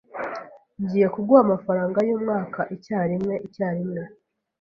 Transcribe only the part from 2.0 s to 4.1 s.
yumwaka icyarimwe icyarimwe.